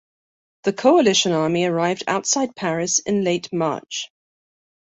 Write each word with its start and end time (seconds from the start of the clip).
The 0.63 0.73
Coalition 0.73 1.31
army 1.31 1.65
arrived 1.65 2.05
outside 2.07 2.55
Paris 2.55 2.97
in 2.97 3.23
late 3.23 3.53
March. 3.53 4.09